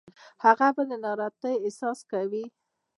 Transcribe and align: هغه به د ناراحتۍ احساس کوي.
هغه 0.45 0.67
به 0.75 0.83
د 0.89 0.91
ناراحتۍ 1.05 1.55
احساس 1.65 1.99
کوي. 2.11 2.45